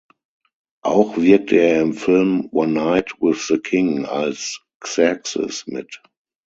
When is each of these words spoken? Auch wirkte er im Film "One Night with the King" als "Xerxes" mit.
Auch 0.81 1.15
wirkte 1.17 1.57
er 1.57 1.79
im 1.83 1.93
Film 1.93 2.49
"One 2.51 2.73
Night 2.73 3.13
with 3.19 3.45
the 3.47 3.59
King" 3.59 4.07
als 4.07 4.59
"Xerxes" 4.83 5.67
mit. 5.67 6.01